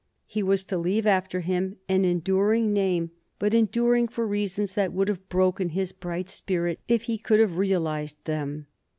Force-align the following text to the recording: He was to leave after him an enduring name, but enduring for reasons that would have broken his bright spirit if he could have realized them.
He 0.25 0.41
was 0.41 0.63
to 0.63 0.79
leave 0.79 1.05
after 1.05 1.41
him 1.41 1.77
an 1.87 2.05
enduring 2.05 2.73
name, 2.73 3.11
but 3.37 3.53
enduring 3.53 4.07
for 4.07 4.25
reasons 4.25 4.73
that 4.73 4.91
would 4.93 5.09
have 5.09 5.29
broken 5.29 5.69
his 5.69 5.91
bright 5.91 6.27
spirit 6.27 6.79
if 6.87 7.03
he 7.03 7.19
could 7.19 7.39
have 7.39 7.57
realized 7.59 8.17
them. 8.25 8.65